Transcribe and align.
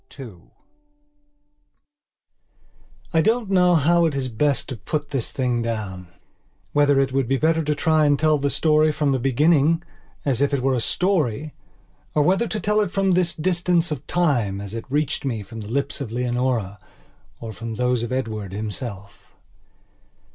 II 0.19 0.37
I 3.13 3.21
DON'T 3.21 3.51
know 3.51 3.75
how 3.75 4.07
it 4.07 4.15
is 4.15 4.29
best 4.29 4.67
to 4.69 4.75
put 4.75 5.11
this 5.11 5.31
thing 5.31 5.61
downwhether 5.61 6.97
it 6.99 7.13
would 7.13 7.27
be 7.27 7.37
better 7.37 7.63
to 7.63 7.75
try 7.75 8.07
and 8.07 8.17
tell 8.17 8.39
the 8.39 8.49
story 8.49 8.91
from 8.91 9.11
the 9.11 9.19
beginning, 9.19 9.83
as 10.25 10.41
if 10.41 10.55
it 10.55 10.63
were 10.63 10.73
a 10.73 10.81
story; 10.81 11.53
or 12.15 12.23
whether 12.23 12.47
to 12.47 12.59
tell 12.59 12.81
it 12.81 12.89
from 12.89 13.11
this 13.11 13.35
distance 13.35 13.91
of 13.91 14.07
time, 14.07 14.59
as 14.59 14.73
it 14.73 14.85
reached 14.89 15.23
me 15.23 15.43
from 15.43 15.59
the 15.61 15.67
lips 15.69 16.01
of 16.01 16.11
Leonora 16.11 16.79
or 17.39 17.53
from 17.53 17.75
those 17.75 18.01
of 18.01 18.11
Edward 18.11 18.53
himself. 18.53 19.35